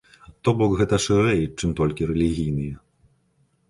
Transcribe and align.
То 0.47 0.53
бок, 0.61 0.71
гэта 0.79 0.99
шырэй, 1.05 1.41
чым 1.57 1.77
толькі 1.83 2.09
рэлігійныя. 2.15 2.75